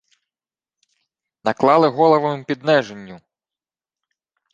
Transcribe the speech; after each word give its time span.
—Наклали 1.43 1.87
головами 1.87 2.43
під 2.43 2.63
Нежинню! 2.63 3.21